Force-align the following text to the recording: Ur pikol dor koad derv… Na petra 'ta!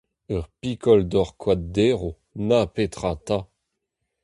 Ur 0.33 0.43
pikol 0.59 1.01
dor 1.11 1.29
koad 1.41 1.61
derv… 1.73 2.01
Na 2.47 2.59
petra 2.73 3.13
'ta! 3.17 3.37